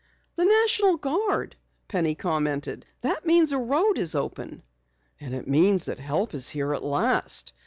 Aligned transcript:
"The 0.33 0.45
National 0.45 0.97
Guard," 0.97 1.55
Penny 1.87 2.15
commented. 2.15 2.87
"That 3.01 3.23
means 3.27 3.51
a 3.51 3.59
road 3.59 3.99
is 3.99 4.15
open." 4.15 4.63
"And 5.19 5.35
it 5.35 5.47
means 5.47 5.85
that 5.85 5.99
help 5.99 6.33
is 6.33 6.49
here 6.49 6.73
at 6.73 6.83
last!" 6.83 7.53